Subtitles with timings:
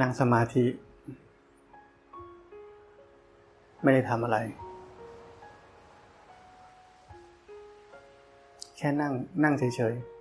[0.00, 0.64] นั่งสมาธิ
[3.82, 4.38] ไม่ได้ทำอะไร
[8.76, 9.12] แค่นั่ง
[9.44, 10.18] นั่งเฉยๆ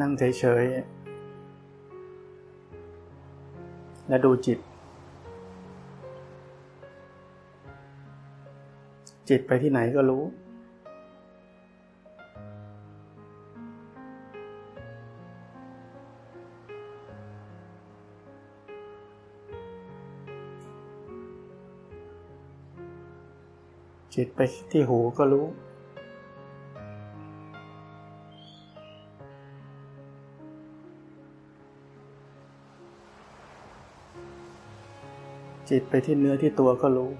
[0.00, 1.00] นั่งเฉยๆ
[4.08, 4.58] และดูจิต
[9.32, 10.22] จิตไปที่ไหนก็รู้
[24.14, 24.40] จิตไป
[24.72, 25.46] ที่หูก็รู้
[35.70, 37.10] จิตไปที่เนื้อที่ตัวก็รู้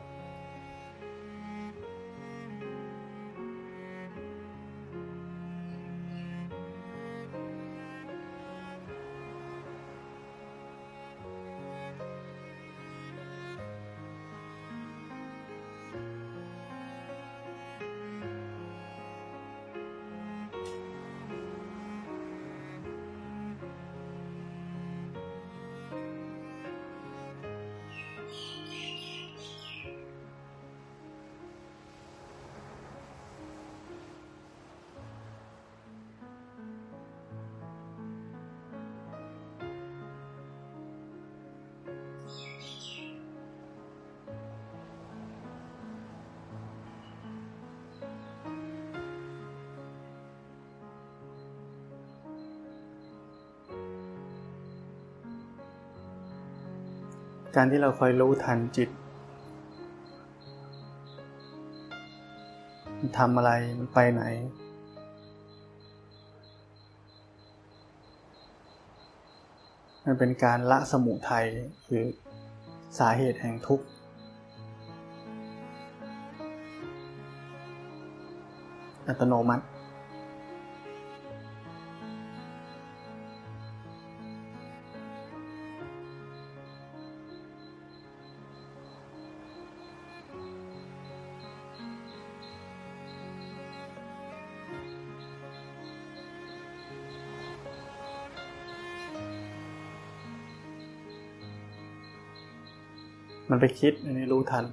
[57.56, 58.90] การที่เราคอยรู้ทันจิต
[62.98, 64.22] มันทำอะไร มันไปไหน
[70.04, 71.46] มันเป็นการละสมุทัย
[71.86, 72.02] คือ
[72.98, 73.86] สาเหตุแห่งทุกข์
[79.06, 79.64] อัตโนมัติ
[103.50, 104.64] มันไปคิดอันนี้รู้ทัน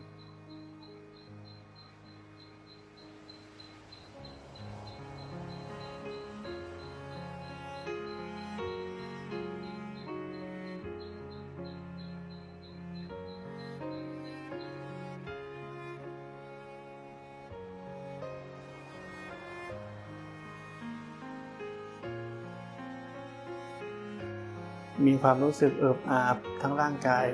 [25.05, 27.25] มีความรู้สึกเอิบอาบทั้งร่างกาย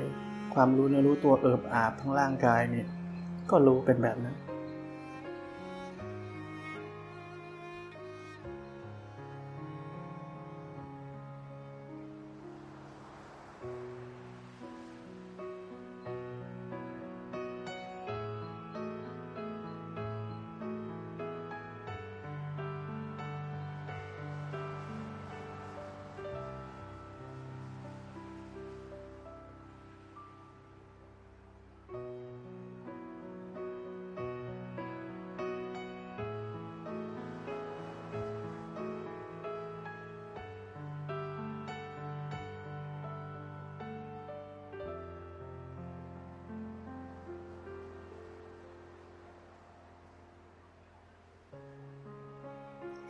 [0.54, 2.88] ความรู้เนื้อรู้ตัวเอิบอาบทั้งร่างกายเนี่ย
[3.50, 4.36] ก็รู้เป็นแบบนั้น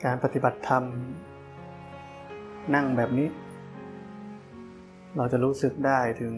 [0.05, 0.83] การปฏิบัติธรรม
[2.75, 3.27] นั่งแบบนี้
[5.15, 6.33] เราจะรู้สึกได้ถึง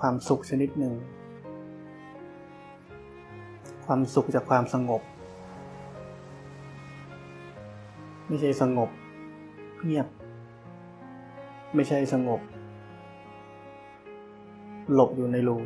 [0.00, 0.94] ความสุขชนิดหนึ่ง
[3.86, 5.02] ความสุขจากความสงบ
[8.26, 8.90] ไม่ใช่สงบ
[9.84, 10.08] เงียบ
[11.74, 12.40] ไม่ใช่สงบ
[14.94, 15.58] หลบอยู่ในรู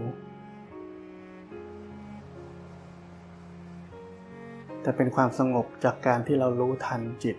[4.84, 7.36] แต่เป็นความสงบจากการที่เรารู้ทันจิต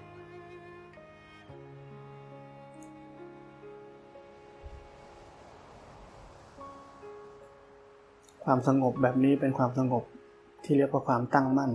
[8.43, 10.03] ความสงบแบบนี้เป็นความสงบ
[10.63, 11.71] ที่เรียกว่าความตั้งมั่น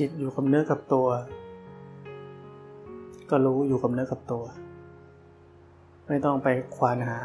[0.00, 1.08] จิตอยู่กับเนื้อกับตัว
[3.30, 4.44] ก็รู้อยู่กับเนื้อกับตัว
[6.06, 7.18] ไม่ต้องไปควานหา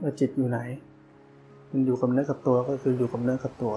[0.00, 0.58] ว่าจิตอยู่ไหน
[1.70, 3.74] มันอยู่กับเนื้อกับตัวก็คืออยู่กับเนื้อกับตัว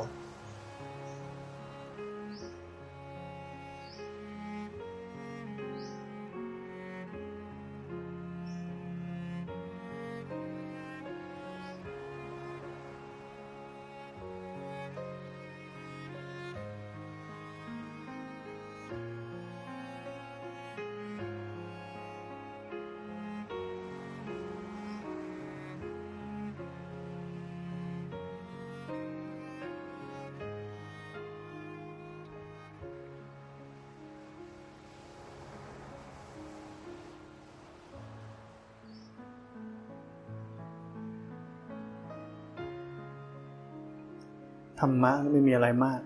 [44.80, 46.02] ธรรมะไม่มีอะไรมาก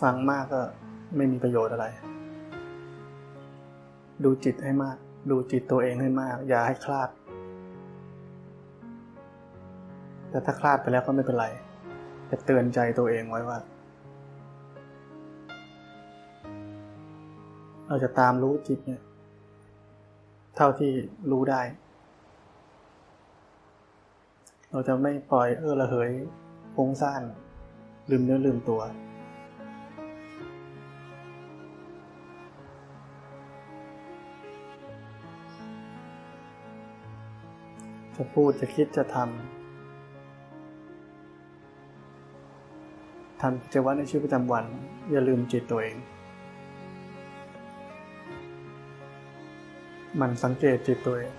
[0.00, 0.62] ฟังมากก็
[1.16, 1.86] ไม่มีประโยชน์อะไร
[4.24, 4.96] ดูจิตให้มาก
[5.30, 7.08] ดูจิตตัวเองให้มาก อย่าให้คลาด
[10.30, 11.46] แต่ถ้าคลาดไปแล้วก็ไม่เป็นไร
[12.30, 13.58] จะเตือนใจตัวเองไว้ว่า
[17.88, 19.00] เราจะตามรู้จิตเนี่ย
[20.56, 20.92] เท่าที่
[21.30, 21.60] รู้ได้
[24.72, 26.10] เราจะไม่ปล่อยเออระเหย
[26.74, 27.22] ฟุ้งซ่าน
[28.10, 28.80] ลืมเนื้อลืมตัว
[38.16, 39.28] จะพูดจะคิดจะทำ
[43.40, 44.64] ทำกิจวัตรในชีวิตประจำวัน
[45.10, 45.96] อย่าลืมจิตตัวเอง
[50.20, 51.32] มันสังเกตจิตตัวเอง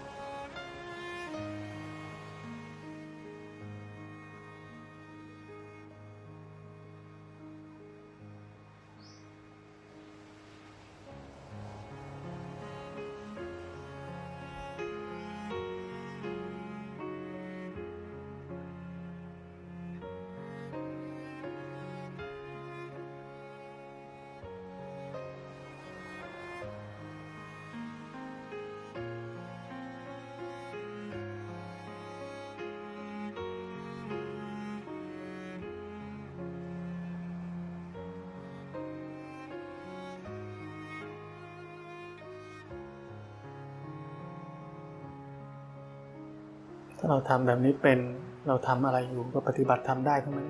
[47.04, 48.00] ถ้าเราทำแบบนี้เป็น
[48.48, 50.50] เราทำอะไรอยู่ก็ปฏิบัติทำได้ทั้งนั้น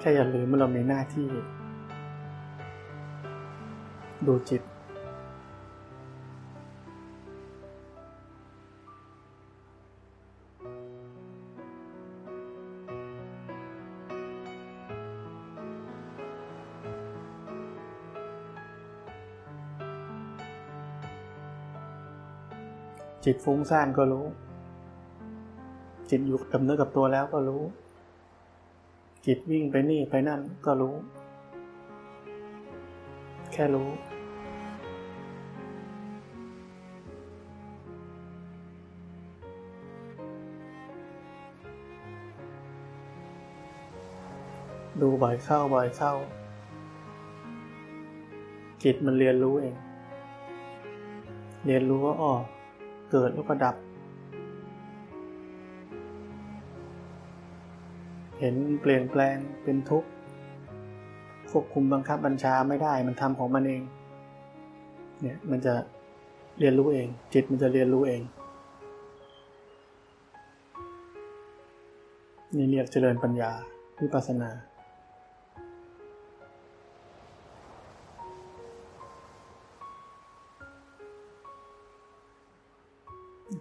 [0.00, 1.28] แค่อย่าลืมว่าเรามีหน้าที่
[4.26, 4.62] ดูจิต
[23.28, 24.26] จิตฟุ้งซ่านก็รู้
[26.10, 27.62] จิตอยู่กับเนื้อกับตัวแล้วก็รู้
[29.26, 30.94] จิตวิ่งไปนี่ไปนั่นก็รู้
[33.52, 33.88] แค่รู้
[45.00, 46.12] ดูบ่อยเข้าบ่อยเข้า
[48.82, 49.76] จิตมันเรียนรู้เอง
[51.66, 52.34] เรียนรู้ว่าอ๋อ
[53.10, 53.76] เกิดแล้วก็ดับ
[58.40, 60.08] เห็นเปลี่ยนแปลงเป็นทุกข์
[61.50, 63.82] ควบคุมบังคับบัญชาไม่ได้มันทำของมันเอง
[65.20, 65.74] เนี่ยมันจะ
[66.58, 68.22] เรียนรู้เอง จิตมันจะเรียนรู้เอง
[72.56, 73.50] นี่เรียกเจริญปัญญา
[74.00, 74.50] วิปัสสนา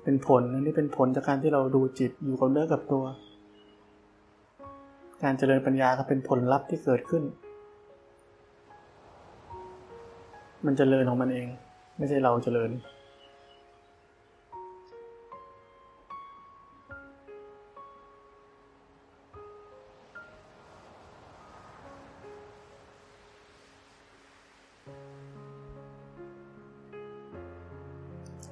[0.06, 3.04] เป็นผลอันนี้เป็นผลจากการที่เราดูจิตอยู่กับเนื้อกับตัว
[5.24, 7.24] การเจริญปัญญาก็เป็นผลลัพธ์ที่เกิดขึ้น
[10.66, 11.48] มันจเจริญของมันเอง
[11.98, 12.72] ไม่ใช่เราเจริญ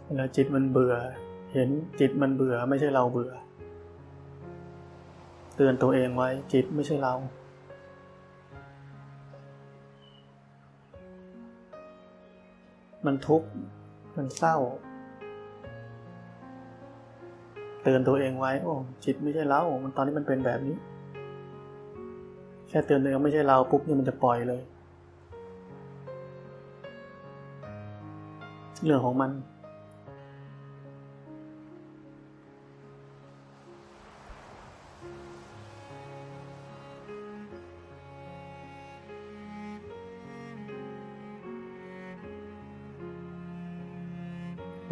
[0.06, 0.96] เวลาจิตมันเบื่อ
[1.54, 1.70] เห็น
[2.00, 3.32] จิตมันเบื่อไม่ใช่เราเบื่อ
[5.56, 7.14] เตือนตัวเองไว้จิตไม่ใช่เรา
[13.06, 13.48] มันทุกข์
[14.18, 14.58] มันเศร้า
[17.84, 18.74] เตือนตัวเองไว้ โอ้
[19.06, 20.76] จิตไม่ใช่เรา มันตอนนี้มันเป็นแบบนี้
[22.70, 24.62] แค่เตือนตัวเองไม่ใช่เราปุ๊บนี่มันจะปล่อยเลย
[28.86, 29.32] เรื่องของมัน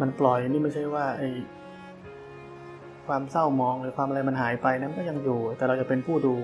[0.02, 1.22] มันปล่อยนี่ไม่ใช่ว่าไอ
[3.06, 6.34] ความเศร้ามองหรือความอะไรมันหายไปนั้นก็ยังอยู่ แต่เราจะเป็นผู้ดู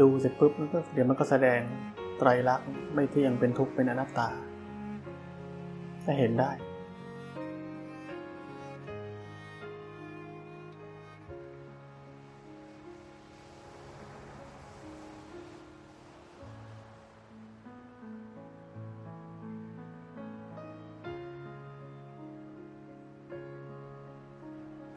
[0.00, 1.60] ดูเสร็จปุ๊บมันก็เดี๋ยวมันก็แสดง
[2.18, 4.28] ไตรลักษณ์ไม่เที่ยงเป็นทุกข์เป็นอนัตตา
[6.04, 6.50] จะเห็นได้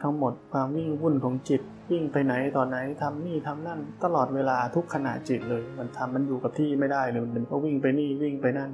[0.03, 8.71] ทั้งหมดความวิ่งวุ่นของจิตวิ่งไปไหนต่อไหนทำนี่ทำนั่นตลอดเวลาทุกขณะจิตเลย มันทำมันอยู่กับที่ไม่ได้เลยมันก็วิ่งไปนี่วิ่งไปนั่น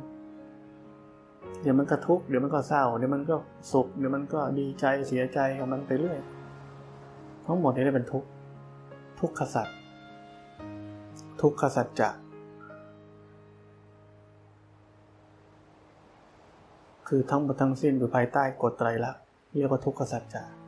[1.62, 3.36] เดี๋ยวมันก็ทุกข์เดี๋ยวมันก็เศร้าเดี๋ยวมันก็
[3.72, 6.20] สุขเดี๋ยวมันก็ดีใจเสียใจของมันไปเรื่อย
[7.46, 8.28] ทั้งหมดนี้เป็นทุกข์
[9.20, 9.76] ทุกขสัตว์
[11.42, 12.10] ทุกขสัจจะ
[17.08, 19.22] คือทั้งหมดทั้งสิ้นอยู่ภายใต้กฎไตรลักษณ์
[19.56, 20.59] เรียกว่าทุกขสัจจะ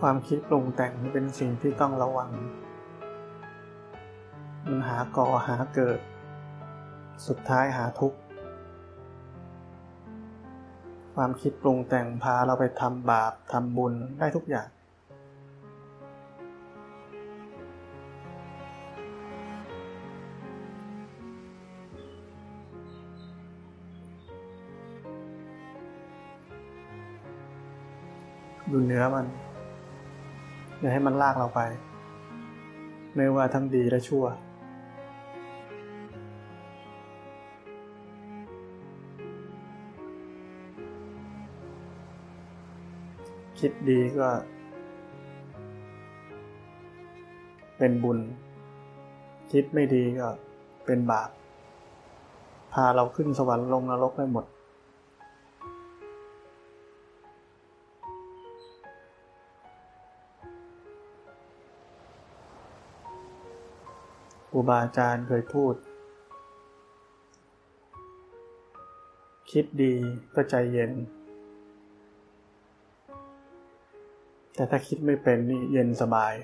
[0.00, 2.30] ความคิดปรุงแต่งเป็นสิ่งที่ต้องระวัง
[4.64, 6.00] มันหาก่อหาเกิด
[7.26, 8.18] สุดท้ายหาทุกข์
[11.14, 14.68] ความคิดปรุงแต่งพาเราไปทำบาปทำบุญได้ทุกอย่าง
[28.72, 29.26] ดูเนื้อมัน
[30.80, 31.60] อย่าให้มันลากเราไป
[33.16, 34.24] ไม่ว่าทั้งดีและชั่ว
[43.58, 44.28] คิดดีก็
[47.78, 48.18] เป็นบุญ
[49.52, 50.28] คิดไม่ดีก็
[50.86, 51.30] เป็นบาป
[52.72, 54.44] พาเราขึ้นสวรรค์ลงนรกได้หมด
[64.56, 65.74] รูบาอาจารย์เคยพูด
[69.50, 69.94] คิดดี
[70.34, 70.92] ก็ใจเย็น
[74.54, 76.34] แต่ถ้าคิดไม่เป็นนี่เย็นสบาย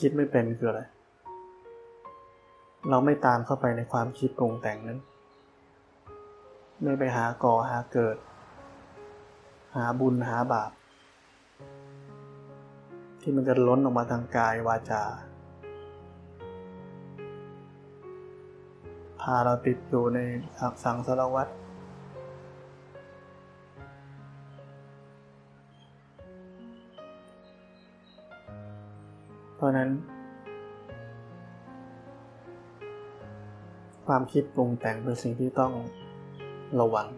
[0.00, 0.82] คิดไม่เป็นคืออะไร
[2.90, 5.00] เราไม่ตามเข้าไปในความคิดปรุงแต่งนั้น
[6.82, 8.16] ไม่ไปหาก่อหาเกิด
[9.76, 10.70] หาบุญหาบาป
[13.20, 15.04] ที่มันจะล้นออกมาทางกายวาจา
[19.20, 20.18] พาเราติดอยู่ใน
[20.82, 21.48] สังสารวัฏ
[29.54, 29.90] เพราะนั้น
[34.06, 35.72] ความคิดปรุงแต่งเป็นสิ่งที่ต้อง
[36.80, 37.08] ระวัง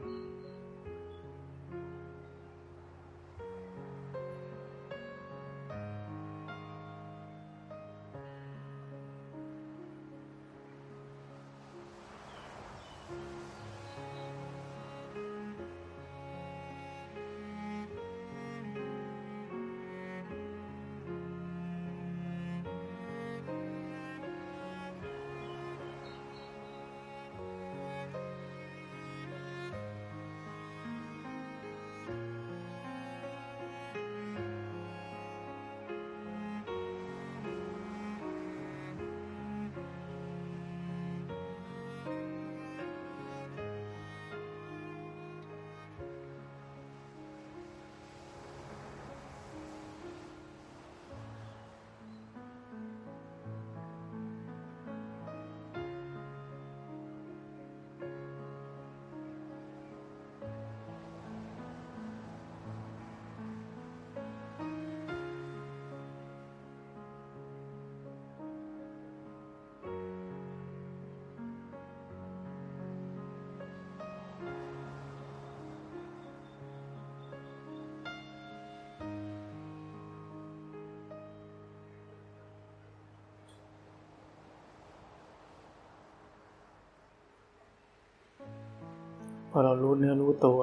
[89.54, 90.60] พอเรารู้เนื้อรู้ตัว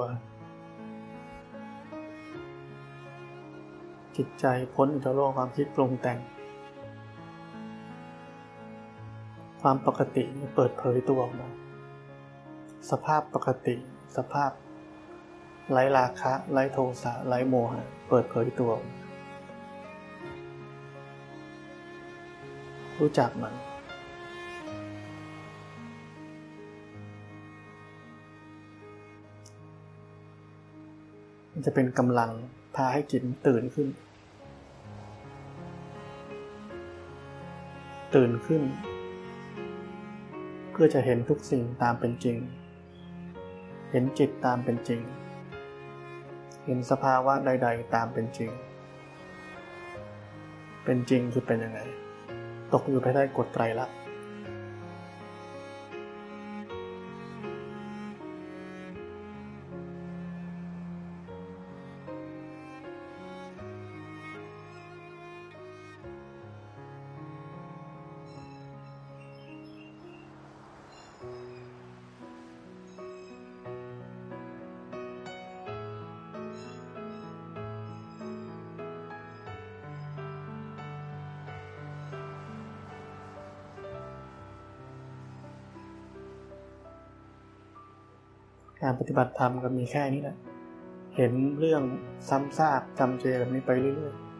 [4.16, 6.18] จิตใจพ้นจากโลกความคิดปรุงแต่ง
[9.62, 10.24] ความปกติ
[10.54, 11.48] เปิดเผยตัวออกมา
[12.90, 13.76] สภาพปกติ
[14.16, 14.50] สภาพ
[15.70, 18.72] ไร้ราคะไร้โทสะไร้โมหะเปิดเผยตัว
[22.98, 23.54] รู้จักมัน
[31.64, 32.30] จะเป็นกำลัง
[32.76, 33.88] พาให้จิตตื่นขึ้น
[38.14, 38.62] ตื่นขึ้น
[40.70, 42.36] เพื่อจะเห็นทุกสิ่งตามเป็นจริง
[43.90, 45.00] เห็นจิตตามเป็นจริง
[46.66, 48.50] เห็นสภาวะใด ๆ ตามเป็นจริง
[50.84, 51.80] เป็นจริงคือเป็นยังไง
[52.72, 53.99] ตกอยู่ภายใต้กฎไตรลักษณ์
[88.82, 90.36] การปฏิบัติธรรมก็มีแค่นี้แหละ
[91.16, 91.82] เห็นเรื่อง
[92.28, 94.30] ซ้ำซากจำเจแบบนี้ไปเรื่อยๆ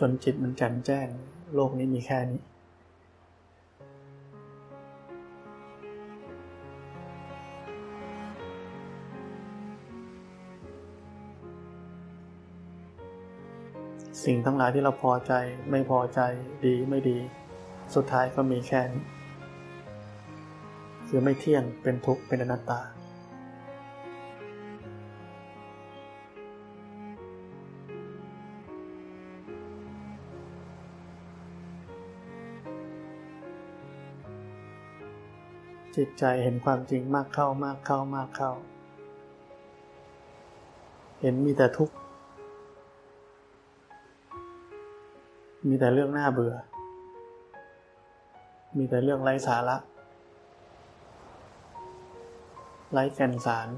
[0.00, 1.08] จนจิตมันแจ่มแจ้ง
[1.54, 2.40] โลกนี้มีแค่นี้
[14.24, 15.32] สิ่งทั้งหลายที่เราพอใจ
[15.70, 16.20] ไม่พอใจ
[16.64, 17.18] ดีไม่ดี
[17.94, 19.04] สุดท้ายก็มีแค่นี้
[21.08, 22.80] คือไม่เที่ยงเป็นทุกข์เป็นอนัตตา
[35.96, 38.52] จิตใจเห็นความจริงมากเข้ามากเข้ามากเข้า
[41.20, 41.97] เห็นมีแต่ทุกข์
[45.68, 46.54] มีแต่เรื่องน่าเบื่อ
[48.76, 49.76] มีแต่เรื่องไร้สาระ
[52.92, 53.68] ไร้แก่นสาร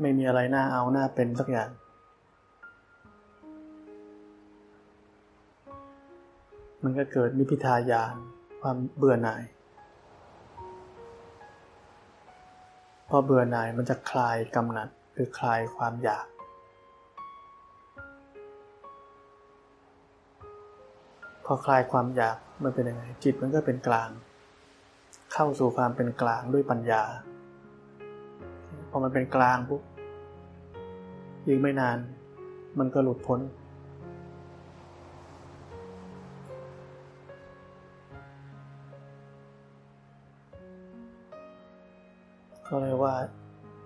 [0.00, 1.70] ไม่มีอะไรน่าเอาน่าเป็นสักอย่าง
[6.82, 8.14] มันก็เกิดมิพิทายาน
[8.60, 9.42] ความเบื่อหน่าย
[13.08, 16.26] พอเบื่อหน่ายมันจะคลายกำหนัดคือคลายความอยาก
[21.50, 24.10] พอคลายความอยากมันเป็นยังไงจิตมันก็เป็นกลาง
[25.32, 27.02] เข้าสู่ความเป็นกลางด้วยปัญญา
[28.90, 29.82] พอมันเป็นกลางปุ๊บ
[31.48, 31.98] ยิ่งไม่นาน
[32.78, 33.40] มันก็หลุดพ้น
[42.68, 43.14] ก็เลยว่า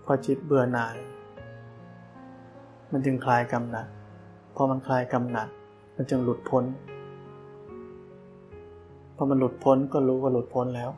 [0.04, 0.96] พอจิตเบื่อหน่าย
[2.92, 3.86] มันจึงคลายกำหนัด
[4.54, 5.48] พอมันคลายกำหนัด
[5.96, 6.64] มันจึงหลุดพ้น
[9.22, 10.90] อมันหลุดพ้นก็รู้ว่าหลุดพ้นแล้ว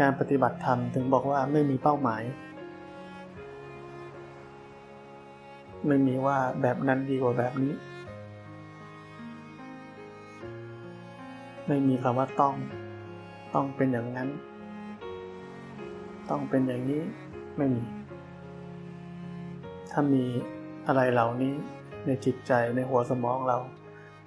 [0.00, 2.22] การปฏิบัติธรรมถึงบอกว่าไม่มีเป้าหมาย
[5.86, 7.72] ไม่มีว่าแบบนั้นดีกว่าแบบนี้
[11.72, 12.54] ไม่มีคำว่าต้อง
[13.54, 14.28] ต้องเป็นอย่างนั้น
[16.30, 17.02] ต้องเป็นอย่างนี้
[17.56, 17.82] ไม่มี
[19.92, 20.24] ถ้ามี
[20.86, 21.54] อะไรเหล่านี้
[22.06, 23.58] ในจิตใจในหัวสมองเรา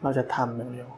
[0.02, 0.90] เราจะทำอย่างเดียว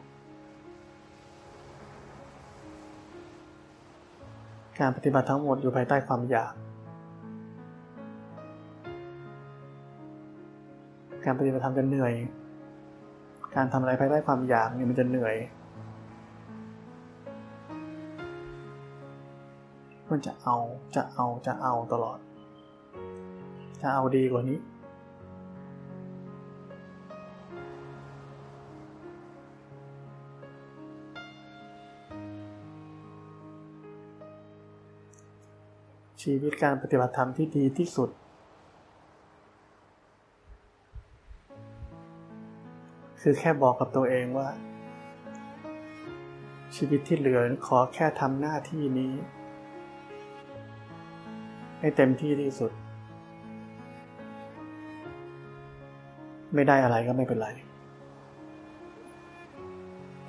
[4.80, 6.52] การปฏิบัติทั้งหมดอยู่ภายใต้ความอยาก
[11.24, 12.14] การปฏิบัติธรรมจะเหนื่อย
[13.56, 15.36] การทำอะไรภายใต้ความอยากเนี่ยมันจะเหนื่อย
[20.16, 20.56] มันจะเอา
[20.96, 22.18] จะเอาจะเอาตลอด
[23.80, 24.58] จะเอาดีกว่านี้
[36.22, 38.10] ชีวิตการปฏิบัติธรรมที่ดีที่สุด
[43.20, 44.48] คือแค่บอกกับตัวเองว่า
[46.76, 49.14] ชีวิตที่เหลือขอแค่ทำหน้าที่นี้
[51.80, 52.72] ให้เต็มที่ที่สุด
[56.54, 57.48] ไม่ได้อะไรก็ไม่เป็นไร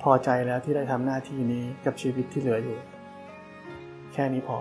[0.02, 2.78] พอใจแล้วที่ได้ทำหน้าที่นี้กับชีวิตที่เหลืออยู่
[4.12, 4.58] แค่นี้พอ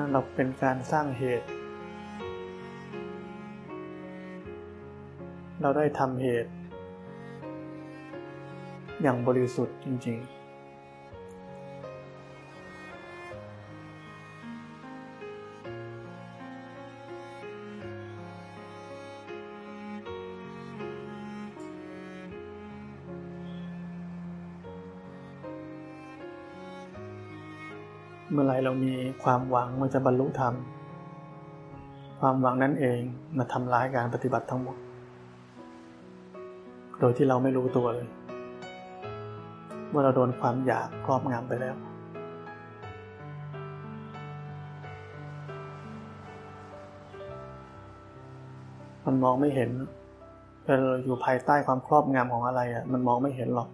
[0.00, 1.46] นั้นเราเป็นการสร้างเหตุ
[5.60, 6.50] เราได้ทำเหตุ
[9.02, 10.39] อย่างบริสุทธิ์จริง ๆ
[28.32, 30.54] เมื่อไรเรามีความหวังมันจะบรรลุธรรม
[32.20, 33.00] ความหวังนั่นเอง
[33.38, 34.76] มาทำร้ายการปฏิบัติทั้งหมด
[37.00, 38.08] โดยที่เราไม่รู้ตัวเลย
[39.92, 41.76] ว่าเราโดนความอยากครอบงำไปแล้ว
[49.06, 49.70] มันมองไม่เห็น
[50.64, 53.68] เราอยู่ภายใต้ความครอบงำของอะไรอะ มันมองไม่เห็นหรอก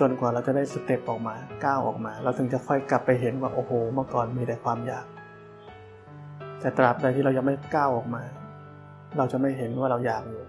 [0.00, 5.06] จนกว่าเราจะได้สเต็ปออกมาก้าวออกมา เราถึงจะค่อยกลับไปเห็นว่าโอ้โหเมื่อก่อนมีแต่ความอยาก
[6.60, 8.22] แต่ตราบใดที่เรายังไม่ก้าวออกมา
[9.16, 10.42] เราจะไม่เห็นว่าเราอยากอยู่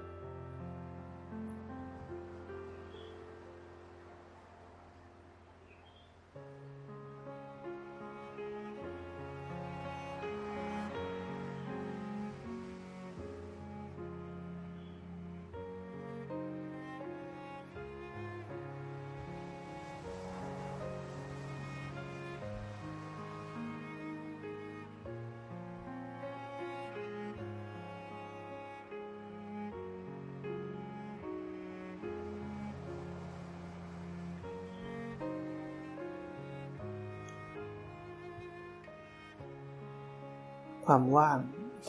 [41.15, 41.37] ว่าง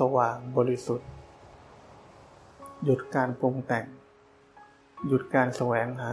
[0.00, 1.08] สว่างบริสุทธิ์
[2.84, 3.86] หยุดการปรุงแต่ง
[5.06, 6.12] หยุดการแสวงหา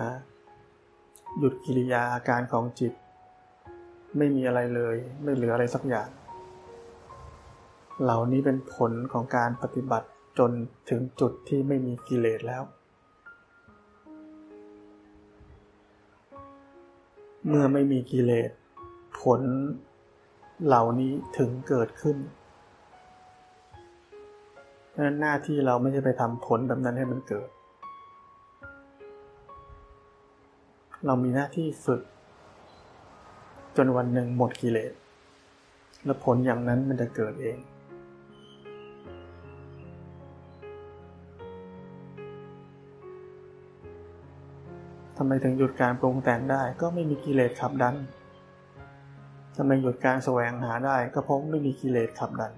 [1.39, 2.93] หยุดกิริยาอาการของจิต
[4.17, 6.09] ไม่มีอะไรเลย ไม่เหลืออะไรสักอย่าง
[8.01, 10.07] เหล่านี้เป็นผลของการปฏิบัติ
[10.39, 10.51] จน
[10.89, 12.63] ถึงจุดที่ไม่มีกิเลสแล้ว
[17.47, 18.51] เมื่อไม่มีกิเลส
[19.19, 19.41] ผล
[20.65, 22.17] เหล่านี้ถึงเกิดขึ้น
[24.97, 27.49] พราะนั้นหน้าที่เราไม่ใช่ไปทำผลแบบนั้นให้มันเกิด
[31.05, 32.01] เรามีหน้าที่ฝึก
[33.77, 34.93] จนวันหนึ่งหมดกิเลส
[36.05, 37.57] แล้วผลอย่างนั้นมันจะเกิดเอง
[45.17, 47.95] ทำไมถึงหยุดการปรุงแต่งได้ก็ไม่มีกิเลสขับดัน
[49.57, 52.53] ทำไมหยุดการแสวงหาได้ก็เพราะไม่มีกิเลสขับดัน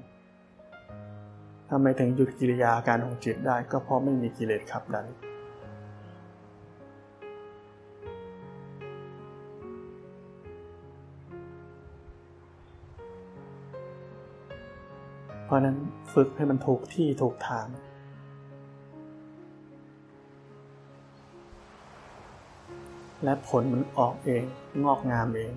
[1.72, 5.06] ทำไมถึงหยุดกิริยาการของจิตได้ก็เพราะไม่มีกิเลสขับดัน
[15.46, 15.78] เพราะนั้น
[16.14, 17.68] ฝึกให้มันถูกที่ถูกทาง
[23.24, 24.44] และผลมันออกเอง
[24.84, 25.52] งอกงามเอง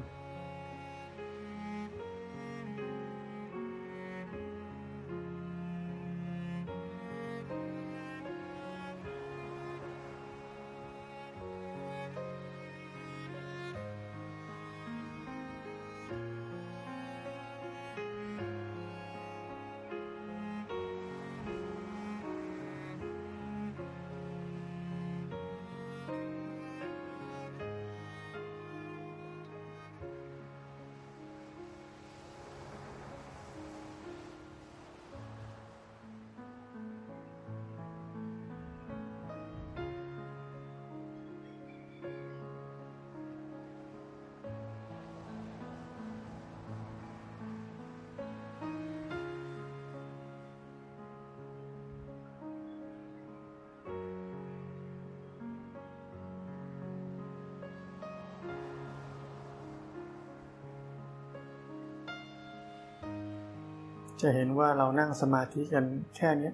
[64.20, 65.84] จะเห็นว่าเรานั่งสมาธิกัน
[66.16, 66.52] แค่นี้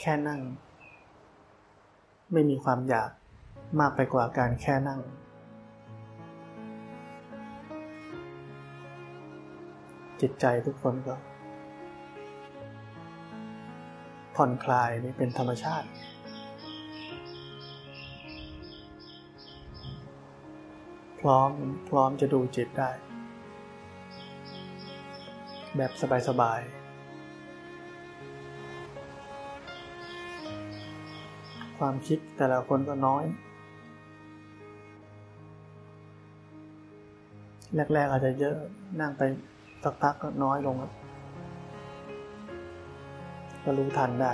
[0.00, 0.40] แค่นั่ง
[2.32, 3.10] ไม่มีความอยาก
[3.80, 5.00] มากไปกว่าการแค่นั่ง
[10.20, 11.14] จิตใจทุกคนก็
[14.34, 15.88] ผ่อนคลายนี่เป็นธรรมชาติ
[21.20, 21.50] พร้อม
[21.88, 22.90] พร้อมจะดูจิตได้
[25.76, 25.92] แบบ
[26.28, 26.84] สบายๆ
[31.78, 33.24] ความคิดแต่ละคนก็น้อย
[37.92, 38.56] แรกๆอาจจะเยอะ
[39.00, 39.22] นั่งไป
[39.82, 40.76] สักพักก็น้อยลง
[43.64, 44.32] ก็รู้ทันได้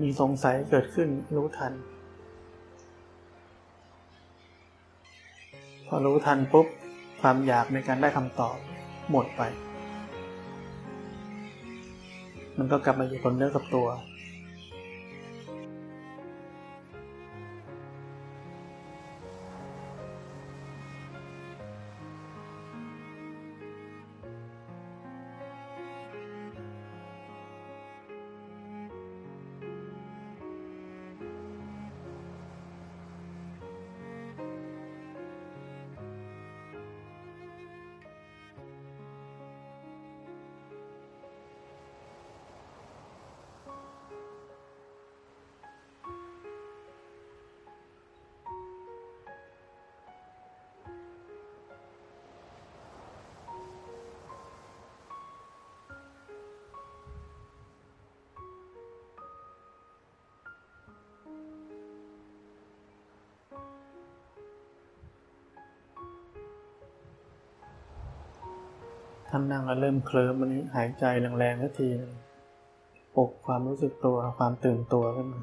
[0.00, 1.72] มีสงสัยเกิดขึ้นรู้ทัน
[5.86, 6.66] พอรู้ทันปุ๊บ
[7.20, 8.56] ความอยากในการได้คำตอบ
[9.10, 9.42] หมดไป
[12.58, 13.86] มันก็กลับมาอยู่คนเนื้อกับตัว
[69.36, 71.04] ท่านนั่งแล้วเริ่มเคลิ้มมันหายใจ
[71.38, 72.12] แรงๆทันทีนึง
[73.16, 75.42] ปลุกความรู้สึกตัวความตื่นตัวขึ้นมา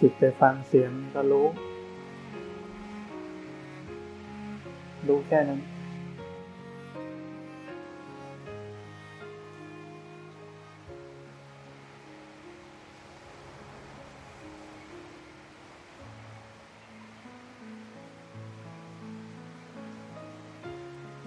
[0.00, 1.46] จิตไปฟังเสียงก็รู้
[5.08, 5.60] รู้แค่นั้น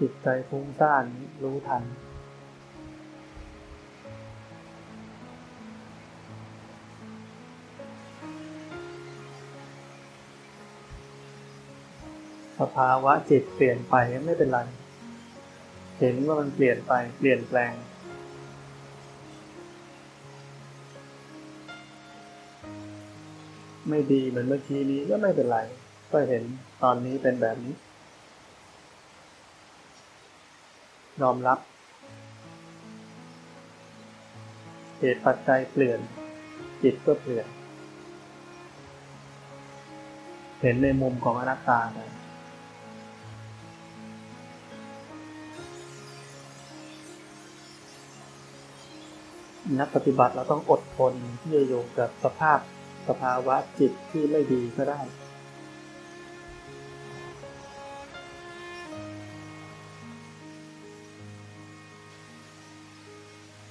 [0.04, 1.04] ิตใจฟุ้งซ่าน
[1.42, 1.82] รู้ทัน
[12.60, 13.94] สภาวะจิตเปลี่ยนไป
[14.26, 14.58] ไม่เป็นไร
[15.98, 17.72] เห็นว่ามันเปลี่ยนไปเปลี่ยนแปลง
[23.88, 25.58] ไม่ดีเหมือนเมื่อกี้นี้ก็ไม่เป็นไร
[26.12, 26.42] ก็เห็น
[26.82, 27.74] ตอนนี้เป็นแบบนี้
[31.20, 31.58] ยอมรับ
[34.98, 35.98] เหตุปัจจัยเปลี่ยน
[36.82, 37.46] จิตก็เปลี่ยน
[40.60, 41.98] เห็นในมุมของอนัตตาไป
[49.78, 52.58] นักปฏิบัติเราต้องอดทนที่จะอยู่กับสภาพ
[53.08, 55.00] สภาวะจิตที่ไม่ดีก็ได้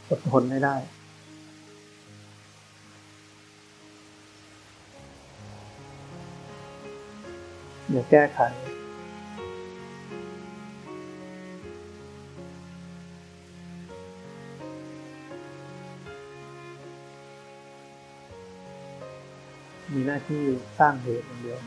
[0.09, 0.75] อดทนให้ได้
[7.89, 8.39] เดี๋ยวแก้ไข
[19.93, 20.43] มีหน้าที่
[20.79, 21.59] สร้างเหตุอย่างเดียว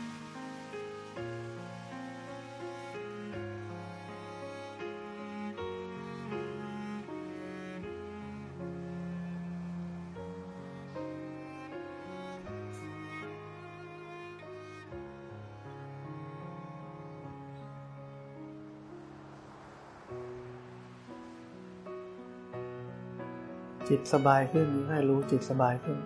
[23.89, 25.97] จิตสบายขึ้นให้รู้จิตสบายขึ้น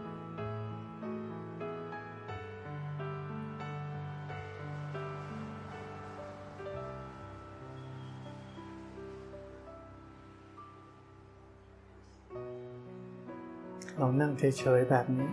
[14.40, 15.30] เฉยๆแบบนี้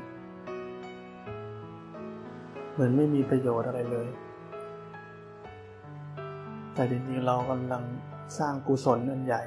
[2.73, 4.09] เหมือนไม่มีประโยชน์อะไรเลย
[6.75, 7.83] แต่จริงๆเรากำลัง
[8.39, 9.43] สร้างกุศลอันใหญ่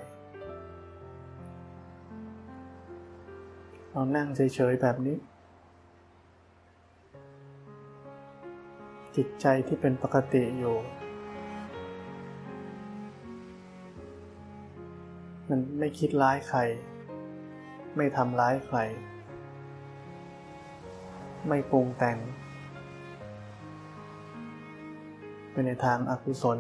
[3.92, 5.18] เรานั่งเฉยๆแบบนี้
[9.16, 10.76] จิตใจที่เป็นปกติอยู่
[15.50, 16.60] มันไม่คิดร้ายใคร
[17.96, 18.78] ไม่ทำร้ายใคร
[21.48, 22.18] ไม่ปรุงแต่ง
[25.52, 26.60] ไปในทางอากุศล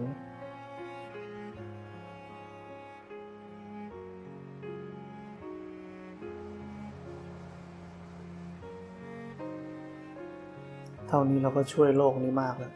[11.07, 12.73] เท่านี้เราก็ช่วยโลกนี้มากแล้ว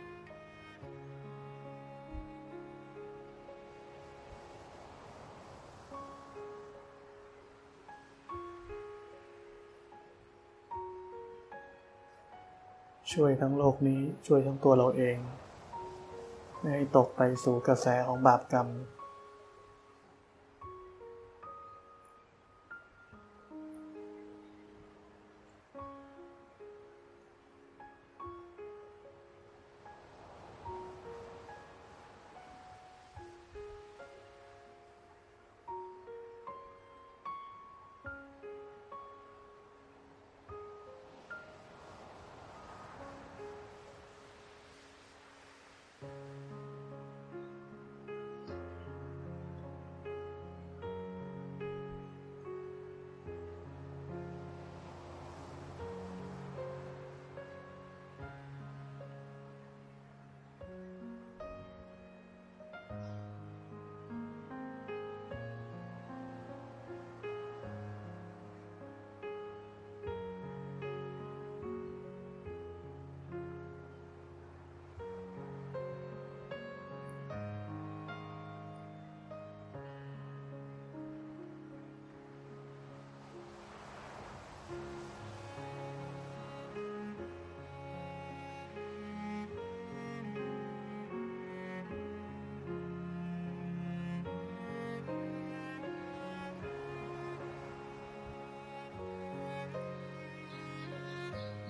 [13.14, 15.18] ช่วยทั้งโลกนี้ช่วยทั้งตัวเราเอง
[16.60, 18.68] ไม่ให้ตกไปสู่กระแสของบาปกรรม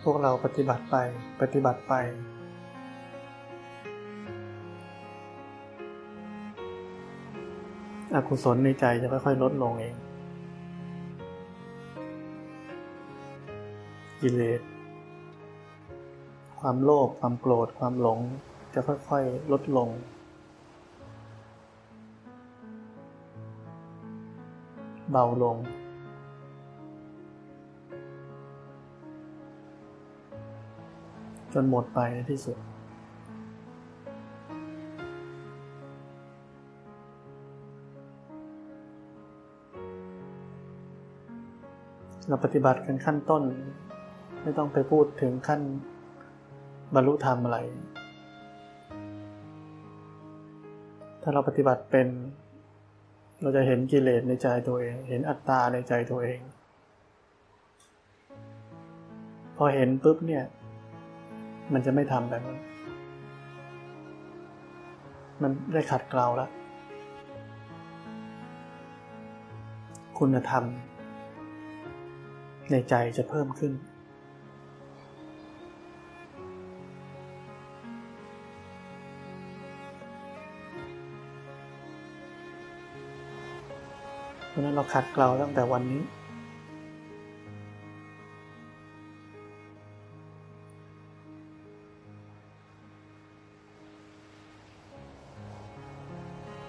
[0.03, 0.95] พวกเราปฏิบัติไป
[1.41, 1.93] ปฏิบัติไป
[8.13, 9.95] อกุศลในใจจะค่อยๆลดลงเอง
[14.21, 14.61] กิเลส
[16.59, 18.19] ความโลภความโกรธความหลง
[18.73, 19.89] จะค่อยๆลดลง
[25.11, 25.57] เบาลง
[31.53, 32.57] จนหมดไปในที่สุด
[42.27, 43.43] เราปฏิบัติกันขั้นต้น
[44.43, 45.61] ไม่ต้องไปพูดถึงขั้น
[46.93, 47.57] บรรลุธรรมอะไร
[51.21, 52.07] ถ้าเราปฏิบัติเป็น
[53.41, 56.39] เราจะเห็นกิเลสในใจตัวเอง เห็นอัตตาในใจตัวเอง
[59.57, 60.43] พอเห็นปุ๊บเนี่ย
[61.73, 62.59] มันจะไม่ทำแบบนั้น
[65.41, 66.49] มันได้ขัดเกลาแล้ว
[70.19, 70.63] คุณธรรม
[72.71, 73.73] ในใจจะเพิ่มขึ้น
[84.47, 86.01] เพราะนั้นเราขัดเกลาตั้งแต่วันนี้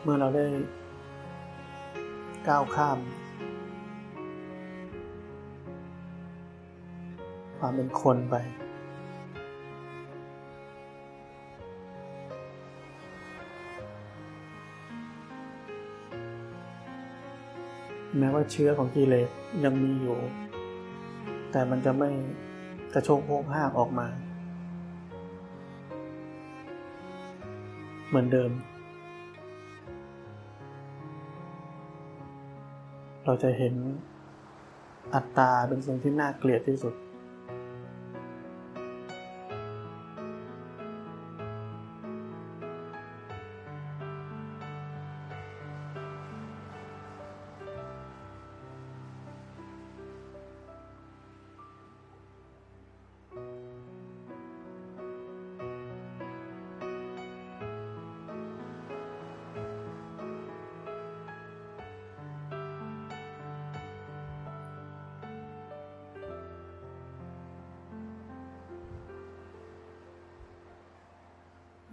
[0.04, 0.46] เมื่อเราได้
[2.48, 2.98] ก้าวข้าม
[7.58, 8.34] ความเป็นคนไป
[18.18, 19.28] แม้ว่าเชื้อของกิเลส
[19.64, 20.18] ยังมีอยู่
[21.52, 22.10] แต่มันจะไม่
[22.94, 24.08] กระโชกโพกห้างออกมา
[28.08, 28.50] เหมือนเดิม
[33.24, 33.74] เราจะเห็น
[35.14, 36.94] อัตตาเป็นสิ่งที่น่าเกลียดที่สุด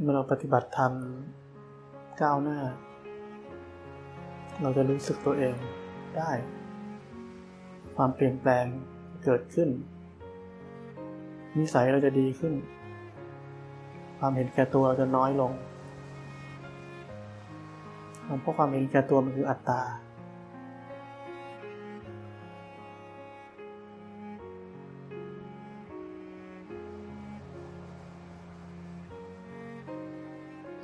[0.01, 0.93] เมื่อเราปฏิบัติธรรม
[2.21, 2.59] ก้าวหน้า
[4.61, 5.55] เราจะรู้สึกตัวเอง
[6.17, 6.31] ได้
[7.95, 8.65] ความเปลี่ยนแปลง
[9.23, 9.69] เกิดขึ้น
[11.57, 12.53] นิสัยเราจะดีขึ้น
[14.19, 15.51] ความเห็นแก่ตัวเราจะน้อยลง
[18.41, 19.81] เพราะความเห็นแก่ตัวมันคืออัตตา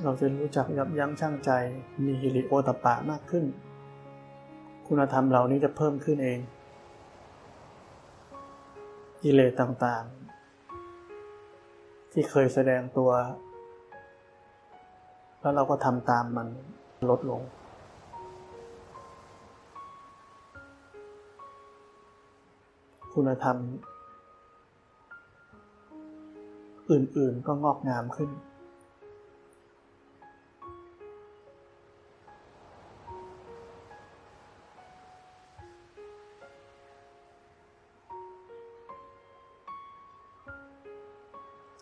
[0.07, 1.51] เราจะรู้จักยับยั้งชั่งใจ
[2.05, 3.45] มีฮิริโอตปะมากขึ้น
[4.87, 6.39] คุณธรรมเหล่านี้จะเพิ่มขึ้นเอง
[9.21, 13.11] กิเลสต่างๆ ที่เคยแสดงตัว
[15.39, 16.47] แล้วเราก็ทำตามมัน
[17.09, 17.41] ลดลง
[23.13, 23.57] คุณธรรม
[26.91, 28.31] อื่นๆก็งอกงามขึ้น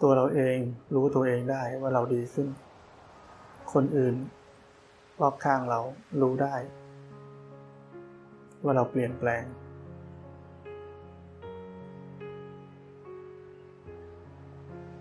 [0.03, 0.57] ตัวเราเอง
[0.95, 2.47] รู้ตัวเองได้ว่าเราดีขึ้น
[3.73, 4.15] คนอื่น
[5.21, 5.79] รอบข้างเรา
[6.21, 6.55] รู้ได้
[8.63, 9.43] ว่าเราเปลี่ยนแปลง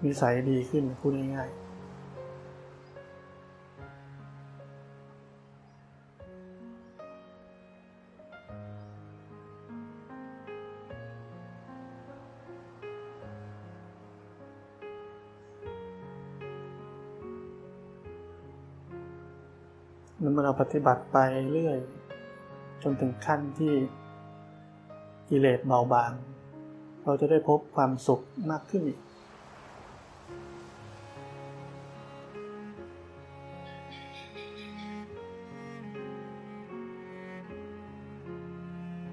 [0.05, 1.62] นิสัยดีขึ้นพูดง่ายๆ
[20.61, 21.17] ปฏิบัติไป
[21.53, 21.79] เรื่อย
[22.83, 23.75] จนถึงขั้นที่
[25.29, 26.13] กิเลสเบาบาง
[27.05, 29.01] เราจะได้พบความสุขมากขึ้นอีก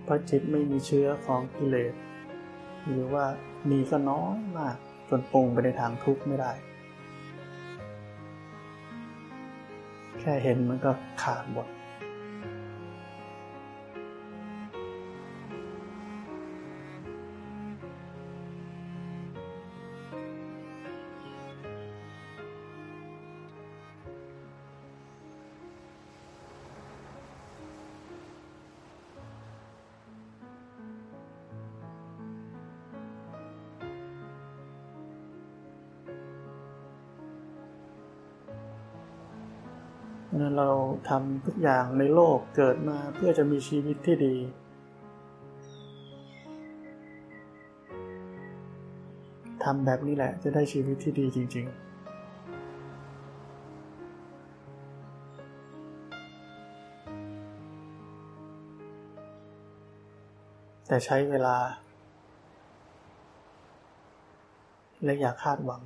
[0.04, 1.94] เพราะจิตไม่มีเชื้อของกิเลส
[2.88, 3.26] หรือว่า
[3.70, 4.76] มีก็น้อยมาก
[5.10, 6.52] จนปรุงไปในทางทุกข์ไม่ได้
[10.30, 10.92] ค่เห็นมันก็
[11.24, 11.68] ขาดหมด
[40.40, 40.72] เราะนั้นเรา
[41.10, 44.36] ทำทุกอย่างในโลกเกิดมาเพื่อจะมีชีวิตที่ดี
[49.64, 51.90] ทำแบบนี้แหละจะได้ชีวิตที่ดีจริงๆ
[60.88, 61.58] แต่ใช้เวลา
[65.04, 65.82] และอย่าคาดหวัง